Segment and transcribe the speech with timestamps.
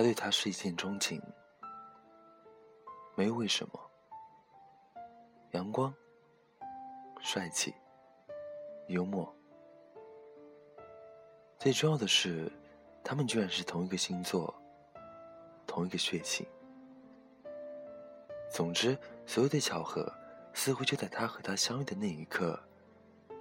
[0.00, 1.20] 他对他是一见钟情，
[3.14, 3.78] 没有为什么。
[5.50, 5.94] 阳光、
[7.20, 7.74] 帅气、
[8.88, 9.30] 幽默，
[11.58, 12.50] 最重要的是，
[13.04, 14.54] 他们居然是同一个星座、
[15.66, 16.46] 同一个血型。
[18.50, 20.10] 总之，所有的巧合
[20.54, 22.58] 似乎就在他和她相遇的那一刻，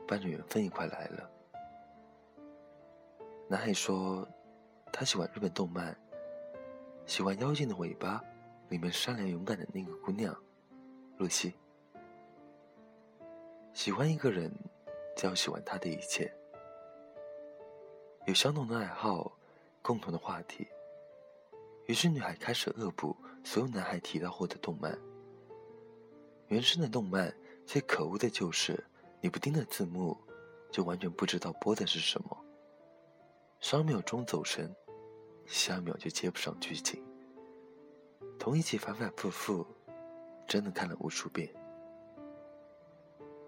[0.06, 1.32] 伴着缘分一块来了。
[3.48, 4.28] 男孩说，
[4.92, 5.98] 他喜欢日本动漫，
[7.10, 8.24] 喜欢《妖精的尾巴》
[8.70, 10.32] 里面善良勇敢的那个姑娘，
[11.18, 11.52] 露西。
[13.74, 14.54] 喜欢一个人，
[15.18, 16.32] 就要喜欢他的一切。
[18.28, 19.36] 有相同的爱好，
[19.82, 20.68] 共同的话题。
[21.88, 24.96] 于是女孩开始恶补所有男孩提到过的动漫。
[26.50, 28.86] 原生的动漫最可恶的就是，
[29.20, 30.16] 你不盯着字幕，
[30.72, 32.38] 就完全不知道播的是什么。
[33.62, 34.72] 上秒钟走神，
[35.50, 37.04] 下一秒就接不上剧情。
[38.38, 39.66] 同一集反反复复，
[40.48, 41.52] 真的看了无数遍。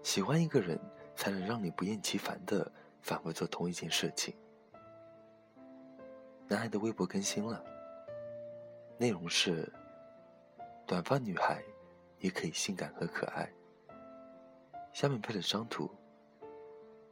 [0.02, 0.78] 喜欢一个人，
[1.14, 4.34] 才能让你不厌其烦的反复做同一件事情。
[6.48, 7.64] 男孩的微博更新了，
[8.98, 9.72] 内容是：
[10.84, 11.62] 短发女孩
[12.18, 13.50] 也可以性感和可爱。
[14.92, 15.88] 下面配了张图，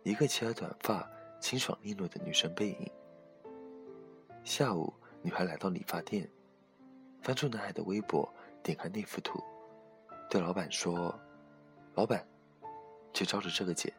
[0.03, 1.09] 一个齐耳短发、
[1.41, 2.93] 清爽利落的女生背影。
[4.45, 6.29] 下午，女孩来到理发店，
[7.23, 9.43] 翻出男孩的微博，点开那幅图，
[10.29, 11.19] 对老板说
[11.95, 12.27] ：“老板。”
[13.13, 13.93] 就照着这个剪，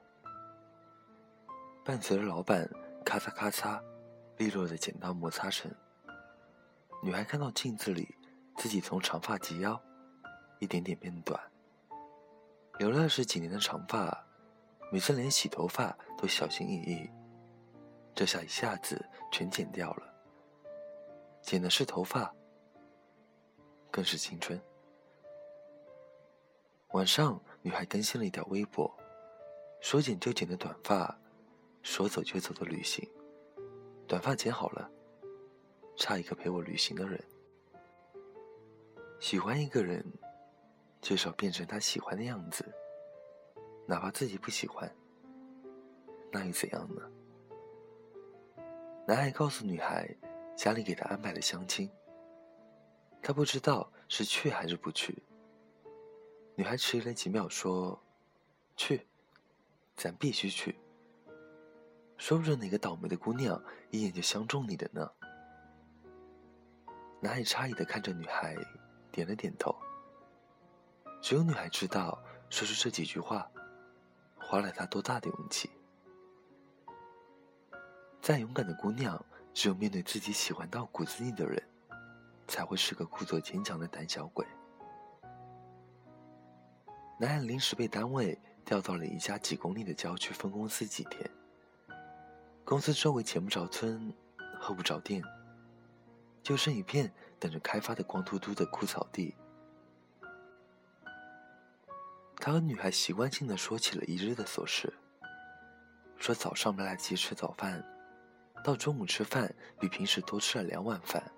[1.83, 2.65] 伴随着老板
[3.03, 3.77] 咔嚓咔嚓，
[4.37, 5.69] 利落的剪刀摩擦声。
[7.03, 8.15] 女孩看到镜子里
[8.55, 9.77] 自己从长发及腰，
[10.59, 11.37] 一点点变短。
[12.79, 14.17] 留了二十几年的长发，
[14.93, 17.09] 每次连洗头发都小心翼翼，
[18.15, 20.10] 这下一下子全剪掉了。
[21.41, 22.33] 剪的是头发，
[23.89, 24.59] 更是青春。
[26.89, 28.91] 晚上，女孩更新了一条微博。
[29.79, 31.19] 说剪就剪的短发，
[31.81, 33.09] 说走就走的旅行。
[34.07, 34.89] 短发剪好了，
[35.97, 37.19] 差一个陪我旅行的人。
[39.19, 40.05] 喜欢一个人，
[41.01, 42.63] 至少变成他喜欢的样子，
[43.87, 44.93] 哪怕自己不喜欢，
[46.31, 47.01] 那又怎样呢？
[49.07, 50.15] 男孩告诉女孩，
[50.55, 51.89] 家里给他安排了相亲。
[53.21, 55.23] 他不知道是去还是不去。
[56.55, 58.01] 女孩迟疑了几秒，说
[58.75, 59.07] ：“去。”
[59.95, 60.79] 咱必须去。
[62.17, 65.11] 说不准哪个倒霉的姑娘一眼就相中你的呢。
[67.19, 68.55] 男孩诧异的看着女孩，
[69.11, 69.75] 点了点头。
[71.21, 72.19] 只有女孩知道，
[72.49, 73.47] 说出这几句话，
[74.39, 75.69] 花了她多大的勇气。
[78.21, 79.23] 再勇敢的姑娘，
[79.53, 81.61] 只有面对自己喜欢到骨子里的人，
[82.47, 84.45] 才会是个故作坚强的胆小鬼。
[87.19, 88.39] 男孩临时被单位。
[88.63, 91.29] 调到了一家几公里的郊区分公司几天。
[92.63, 94.13] 公司周围前不着村，
[94.59, 95.21] 后不着店，
[96.43, 99.35] 就剩一片等着开发的光秃秃的枯草地。
[102.37, 104.93] 他和女孩习惯性的说起了一日的琐事，
[106.17, 107.83] 说早上没来得及吃早饭，
[108.63, 111.31] 到中午吃饭比平时多吃了两碗饭，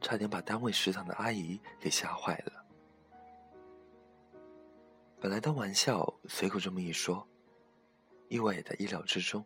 [0.00, 2.64] 差点把单位食堂的阿姨给吓坏了。
[5.20, 7.26] 本来当玩笑，随口这么一说，
[8.28, 9.44] 意外也在意料之中。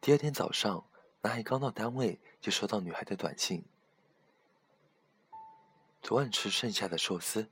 [0.00, 0.84] 第二天早上，
[1.22, 3.64] 男孩刚到单位，就收到女孩的短信
[6.02, 7.48] ：“昨晚吃剩下的寿司，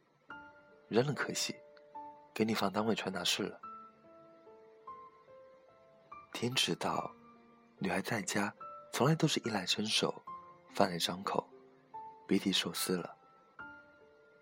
[0.88, 1.56] 扔了可惜，
[2.34, 3.58] 给你放单位传达室了。”
[6.34, 7.14] 天知道，
[7.82, 8.54] 女孩在家
[8.92, 10.14] 从来都是衣来伸手，
[10.70, 11.44] 饭来张口，
[12.28, 13.12] 别提寿司了，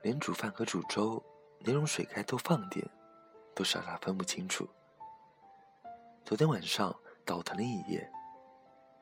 [0.02, 1.22] 连煮饭和煮粥。
[1.60, 2.82] 连种水开都放点，
[3.54, 4.66] 都傻傻分不清楚。
[6.24, 8.10] 昨天晚上倒腾了一夜，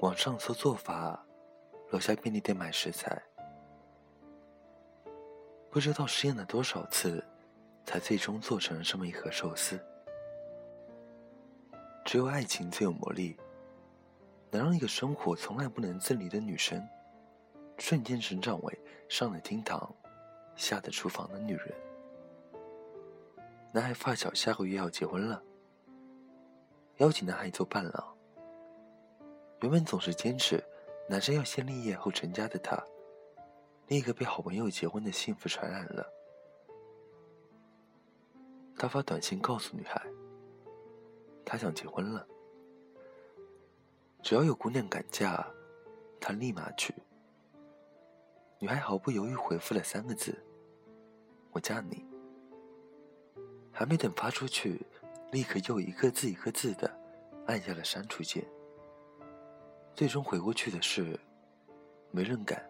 [0.00, 1.24] 网上搜做法，
[1.90, 3.22] 楼下便利店买食材，
[5.70, 7.24] 不知道试验了多少次，
[7.84, 9.80] 才最终做成了这么一盒寿司。
[12.04, 13.38] 只有爱情最有魔力，
[14.50, 16.86] 能让一个生活从来不能自理的女生，
[17.78, 19.94] 瞬间成长为上了厅堂，
[20.56, 21.74] 下的厨房的女人。
[23.72, 25.42] 男孩发小下个月要结婚了，
[26.96, 28.16] 邀请男孩做伴郎。
[29.60, 30.62] 原本总是坚持
[31.08, 32.82] 男生要先立业后成家的他，
[33.88, 36.06] 立刻被好朋友结婚的幸福传染了。
[38.76, 40.00] 他发短信告诉女孩，
[41.44, 42.26] 他想结婚了，
[44.22, 45.46] 只要有姑娘敢嫁，
[46.20, 46.94] 他立马去。
[48.58, 50.36] 女孩毫不犹豫回复了三个字
[51.52, 52.04] ：“我嫁你。”
[53.72, 54.84] 还没等发出去，
[55.30, 56.92] 立刻又一个字一个字的
[57.46, 58.44] 按下了删除键。
[59.94, 61.18] 最终回过去的是
[62.10, 62.62] ：“没人敢。”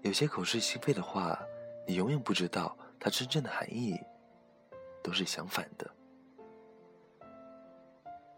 [0.00, 1.38] 有些口是心非的话，
[1.86, 4.00] 你永远不知道它真正的含义，
[5.02, 5.88] 都是相反的。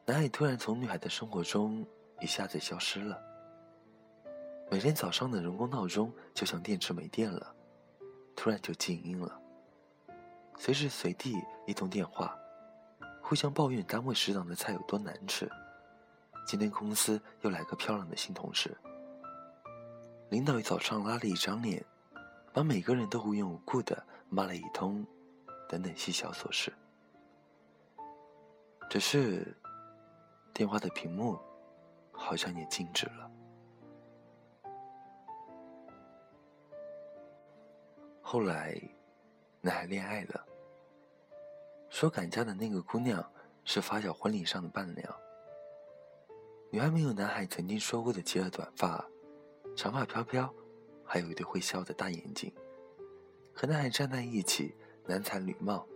[0.06, 1.86] 男孩突然从女孩的生活中
[2.20, 3.20] 一下子消失了。
[4.70, 7.54] 每天早上的人工闹钟就像电池没电了，
[8.34, 9.40] 突然就静音了。
[10.56, 11.36] 随时随地
[11.66, 12.36] 一通电话，
[13.22, 15.48] 互相抱怨单位食堂的菜有多难吃。
[16.46, 18.76] 今天公司又来个漂亮的新同事。
[20.30, 21.84] 领导一早上拉了一张脸，
[22.52, 25.06] 把每个人都无缘无故的骂了一通，
[25.68, 26.72] 等等细小琐事。
[28.88, 29.56] 只是，
[30.52, 31.38] 电话的屏幕
[32.12, 33.30] 好像也静止了。
[38.20, 38.80] 后来，
[39.60, 40.46] 男孩恋爱了。
[41.88, 43.24] 说赶嫁的那个姑娘
[43.64, 45.16] 是发小婚礼上的伴娘。
[46.70, 49.04] 女孩没有男孩曾经说过的齐耳短发。
[49.76, 50.52] 长发飘飘，
[51.04, 52.52] 还有一对会笑的大眼睛，
[53.54, 54.74] 和男孩站在一起，
[55.06, 55.86] 男才女貌，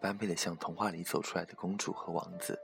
[0.00, 2.58] 般配的像童话里走出来的公主和王子。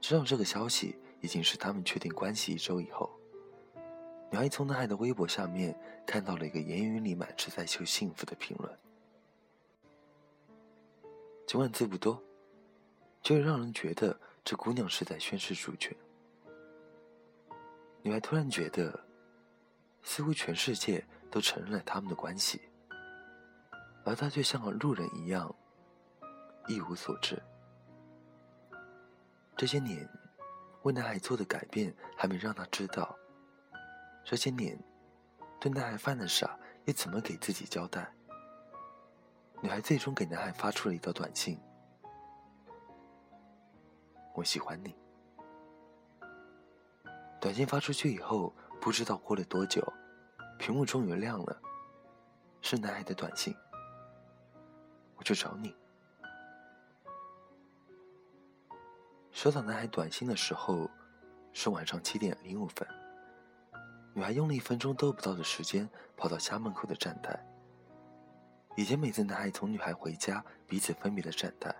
[0.00, 3.10] 知道这个消息已经是他们确定关系一周以后，
[4.30, 8.78] 女孩从男孩的微博下面看到了一个言语里满是在求幸福的评论。
[11.46, 12.22] 尽管字不多，
[13.22, 15.94] 却让人觉得这姑娘是在宣示主权。
[18.02, 18.98] 女孩突然觉得，
[20.02, 22.62] 似乎全世界都承认了他们的关系，
[24.04, 25.54] 而她却像个路人一样，
[26.68, 27.40] 一无所知。
[29.60, 30.08] 这些年，
[30.84, 33.14] 为男孩做的改变还没让他知道，
[34.24, 34.82] 这些年，
[35.60, 38.10] 对男孩犯的傻又怎么给自己交代？
[39.60, 41.60] 女孩最终给男孩发出了一条短信
[44.32, 44.96] ：“我喜欢你。”
[47.38, 49.86] 短信发出去以后，不知道过了多久，
[50.58, 51.60] 屏幕终于亮了，
[52.62, 53.54] 是男孩的短信。
[55.16, 55.76] 我去找你。
[59.32, 60.90] 收到男孩短信的时候，
[61.52, 62.86] 是晚上七点零五分。
[64.12, 67.38] 女孩用了一分钟都不到的时间跑到家门口的站台。
[68.76, 71.74] 以前每次男孩从女孩回家，彼此分别的站台，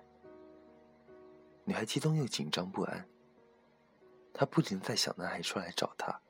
[1.64, 3.08] 女孩激动又紧张不安。
[4.32, 6.20] 她不停在想，男孩出来找他，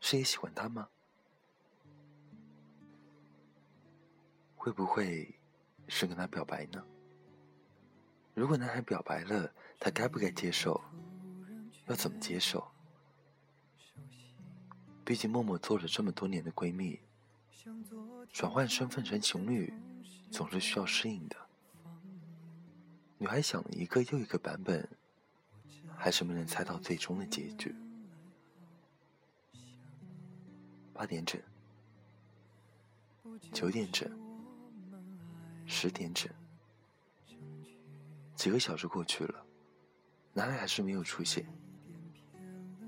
[0.00, 0.88] 是也喜欢他吗？
[4.54, 5.34] 会不会
[5.88, 6.84] 是跟他表白呢？
[8.40, 10.80] 如果男孩表白了，他该不该接受？
[11.88, 12.66] 要怎么接受？
[15.04, 16.98] 毕竟默默做了这么多年的闺蜜，
[18.32, 19.70] 转换身份成情侣，
[20.30, 21.36] 总是需要适应的。
[23.18, 24.88] 女孩想了一个又一个版本。
[26.02, 27.76] 还是没能猜到最终的结局。
[30.94, 31.38] 八点整，
[33.52, 34.10] 九点整，
[35.66, 36.32] 十点整，
[38.40, 39.44] 几个小时过去了，
[40.32, 41.46] 男孩还是没有出现。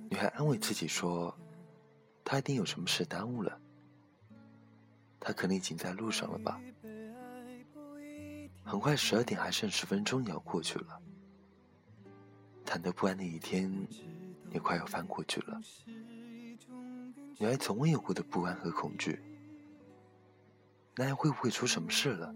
[0.09, 1.37] 女孩安慰自己说
[2.25, 3.61] ：“他一定有什么事耽误了，
[5.21, 6.59] 他可能已经在路上了吧。”
[8.65, 10.99] 很快，十二点还剩十分钟也要过去了。
[12.65, 13.71] 忐忑不安的一天，
[14.53, 15.61] 也快要翻过去了。
[17.39, 19.21] 女孩从未有过的不安和恐惧，
[20.97, 22.35] 男孩会不会出什么事了？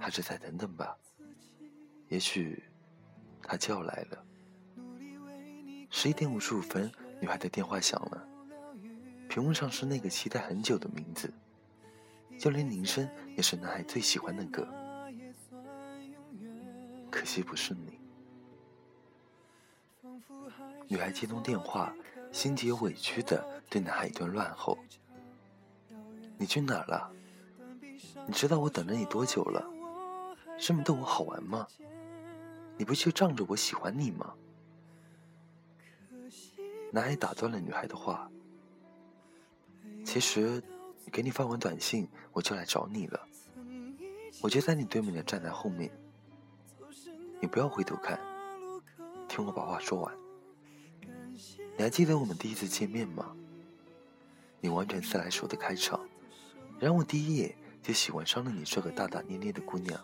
[0.00, 0.98] 还是再等等吧，
[2.12, 2.62] 也许
[3.42, 4.22] 他叫来了。
[5.88, 8.28] 十一点五十五分，女孩的电话响了，
[9.30, 11.32] 屏幕上是那个期待很久的名字，
[12.38, 14.68] 就连铃声也是男孩最喜欢的歌。
[17.10, 17.98] 可惜不是你。
[20.86, 21.94] 女孩接通电话，
[22.30, 24.76] 心急又委屈的对男孩一顿乱吼
[26.36, 27.10] ：“你去哪了？
[28.26, 29.66] 你知道我等了你多久了？
[30.60, 31.66] 这么逗我好玩吗？
[32.82, 34.34] 你不就仗着我喜欢你吗？”
[36.90, 38.28] 男孩打断了女孩的话
[40.04, 40.60] ：“其实，
[41.12, 43.28] 给你发完短信，我就来找你了。
[44.42, 45.92] 我就在你对面的站台后面，
[47.40, 48.18] 你不要回头看，
[49.28, 50.12] 听我把话说完。”
[51.78, 53.32] 你还记得我们第一次见面吗？
[54.60, 56.00] 你完全自来熟的开场，
[56.80, 60.00] 让我第一眼就喜欢上了你这个大大咧咧的姑娘。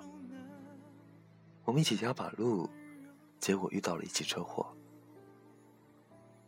[1.68, 2.66] 我们一起压马路，
[3.38, 4.74] 结果遇到了一起车祸。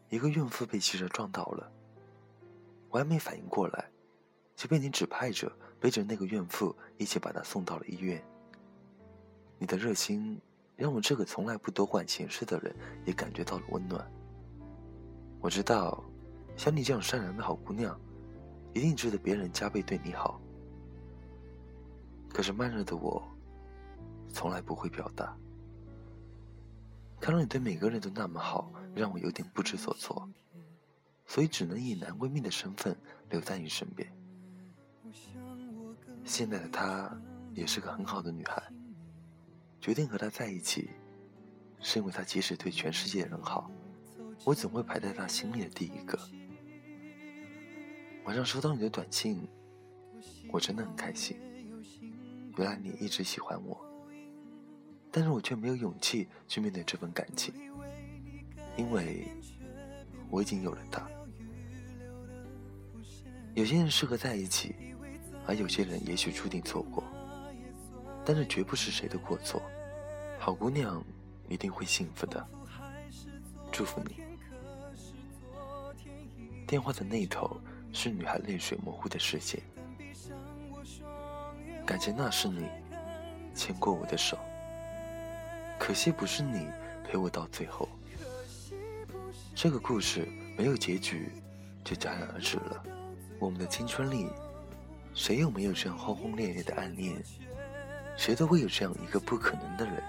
[0.08, 1.70] 一个孕妇被汽车撞倒了，
[2.88, 3.90] 我还没反应过来，
[4.56, 8.24] 就被你指派着背着那个孕妇一起把她送到了医院。
[9.58, 10.40] 你的热心
[10.74, 12.74] 让我这个从来不多管闲事的人
[13.04, 14.10] 也感觉到了温暖。
[15.38, 16.02] 我知道，
[16.56, 17.94] 像你这样善良的好姑娘，
[18.72, 20.40] 一定值得别人加倍对你好。
[22.30, 23.22] 可是慢热的我，
[24.32, 25.36] 从来不会表达。
[27.20, 30.28] 看到你对每个人都那么好，让我有点不知所措，
[31.26, 32.96] 所以只能以男闺蜜的身份
[33.28, 34.10] 留在你身边。
[36.24, 37.14] 现在的她
[37.54, 38.62] 也是个很好的女孩，
[39.80, 40.90] 决定和她在一起，
[41.80, 43.70] 是因为她即使对全世界人好。
[44.44, 46.18] 我总会排在她心里的第一个。
[48.24, 49.46] 晚上收到你的短信，
[50.50, 51.38] 我真的很开心。
[52.56, 53.78] 原来你一直喜欢我，
[55.12, 57.52] 但是我却没有勇气去面对这份感情，
[58.76, 59.26] 因为
[60.30, 61.08] 我已经有了他。
[63.54, 64.74] 有些人适合在一起，
[65.46, 67.02] 而有些人也许注定错过，
[68.24, 69.60] 但是绝不是谁的过错。
[70.38, 71.04] 好姑娘
[71.48, 72.46] 一定会幸福的，
[73.72, 74.22] 祝福你。
[76.66, 77.60] 电话的那头
[77.92, 79.60] 是女孩泪水模糊的视线。
[81.84, 82.68] 感谢那是你
[83.52, 84.38] 牵过我的手，
[85.90, 86.68] 可惜不是你
[87.02, 87.88] 陪我到最后。
[89.56, 90.24] 这个故事
[90.56, 91.32] 没有结局，
[91.82, 92.80] 就戛然而止了。
[93.40, 94.30] 我们的青春里，
[95.14, 97.20] 谁又没有这样轰轰烈烈的暗恋？
[98.16, 100.00] 谁都会有这样一个不可能的人。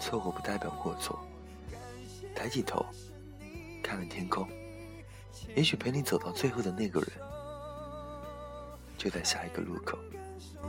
[0.00, 1.24] 错过不代表过错。
[2.34, 2.84] 抬起头，
[3.80, 4.48] 看看天空。
[5.54, 7.10] 也许陪你走到最后的那个人，
[8.98, 9.96] 就在下一个路口。
[10.60, 10.68] 总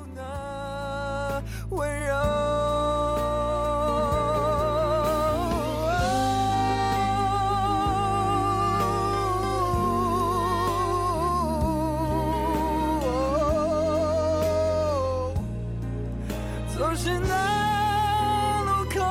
[17.04, 19.02] 是那路口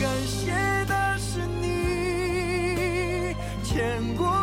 [0.00, 0.50] 感谢
[0.86, 4.39] 的是你牵过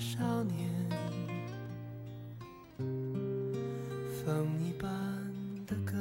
[0.00, 0.66] 少年，
[2.78, 4.88] 风一般
[5.66, 5.92] 的歌，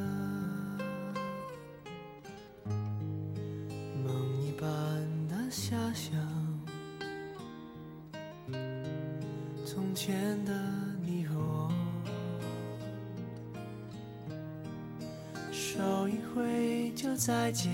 [4.01, 4.67] 梦一般
[5.27, 6.15] 的遐想。
[9.65, 10.53] 从前的
[11.05, 11.69] 你和我，
[15.51, 17.69] 手一挥就再见。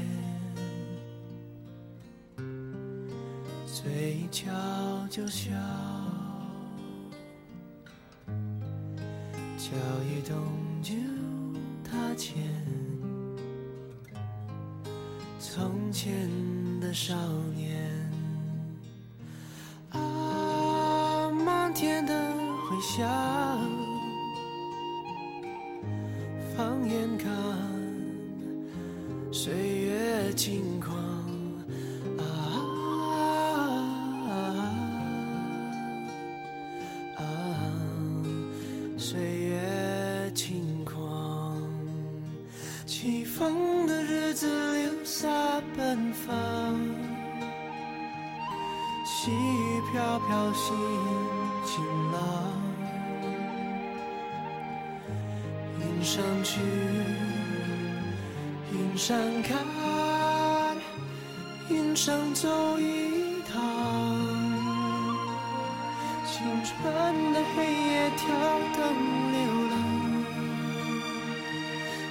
[3.67, 4.51] 嘴一翘
[5.10, 5.51] 就笑，
[9.75, 10.36] 摇一动
[10.82, 10.94] 就
[11.84, 12.36] 踏前，
[15.38, 16.29] 从前
[16.79, 17.13] 的少
[17.53, 18.10] 年，
[19.89, 22.13] 啊，漫天的
[22.70, 23.10] 回响，
[26.55, 27.29] 放眼看，
[29.32, 30.79] 岁月轻
[50.56, 50.74] 心
[51.66, 51.84] 晴
[52.14, 52.18] 朗。
[55.82, 56.62] 云上去，
[58.72, 59.58] 云上看，
[61.70, 63.54] 云上走一趟。
[66.26, 66.74] 青春
[67.34, 68.24] 的黑夜，跳
[68.78, 68.80] 灯
[69.34, 69.38] 流
[69.72, 69.74] 浪。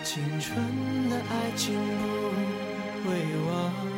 [0.04, 0.54] 青春
[1.08, 1.74] 的爱情
[3.02, 3.10] 不会
[3.48, 3.93] 忘。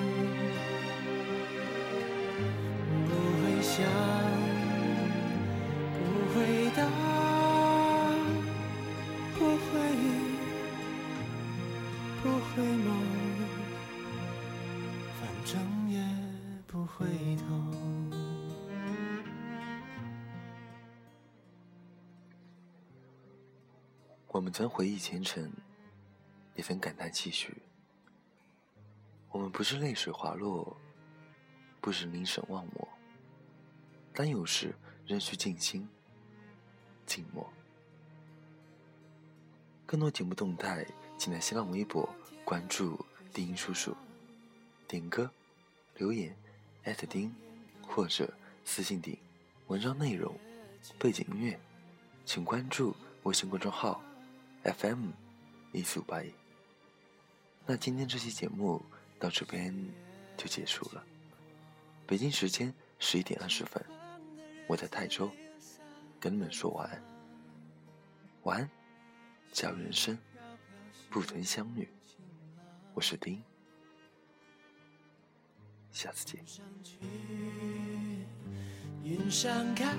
[12.56, 12.90] 回眸，
[15.20, 16.02] 反正也
[16.66, 17.44] 不回头。
[24.28, 25.52] 我们曾回忆前尘，
[26.54, 27.54] 也曾感叹唏嘘。
[29.28, 30.75] 我们不是泪水滑落，
[31.82, 32.88] 不是凝神忘我，
[34.14, 34.75] 但有时
[35.06, 35.86] 仍需静心、
[37.04, 37.46] 静默。
[39.84, 40.86] 更多节目动态。
[41.18, 42.08] 请在新浪微博
[42.44, 43.96] 关注“丁叔叔”，
[44.87, 45.30] 点歌、
[45.96, 46.37] 留言、
[46.85, 47.35] 艾特丁，
[47.82, 48.32] 或者
[48.64, 49.16] 私信顶。
[49.68, 50.32] 文章内容、
[50.99, 51.58] 背景音乐，
[52.25, 52.94] 请关注
[53.25, 54.00] 微信公众号。
[54.62, 55.11] FM
[55.73, 56.32] 一四五八一。
[57.64, 58.82] 那今天这期节目
[59.18, 59.73] 到这边
[60.37, 61.04] 就结束了。
[62.06, 63.85] 北京时间十一点二十分，
[64.66, 65.30] 我在泰州
[66.18, 67.02] 跟你们说晚安。
[68.42, 68.70] 晚安，
[69.52, 70.16] 假如人生
[71.10, 71.88] 不曾相遇，
[72.92, 73.42] 我是丁，
[75.90, 76.44] 下次见。
[79.02, 79.96] 云上看，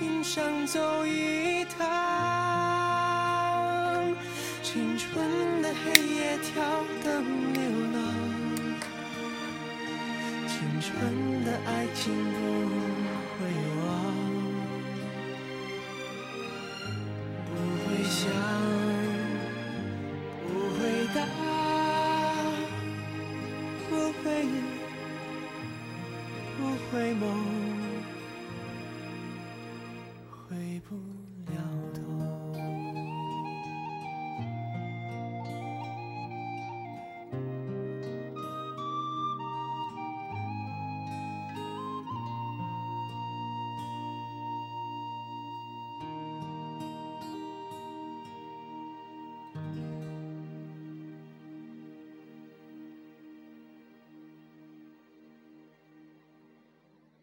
[0.00, 1.84] 云上走一趟。
[4.62, 8.02] 青春的黑夜跳灯流浪，
[10.48, 12.38] 青春的爱情不
[13.36, 13.38] 会
[13.84, 13.88] 忘，
[24.44, 24.56] 也
[26.56, 26.58] 不
[26.90, 27.22] 回眸，
[30.48, 31.33] 回不。